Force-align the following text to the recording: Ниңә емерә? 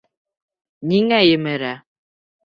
Ниңә 0.91 1.19
емерә? 1.25 1.75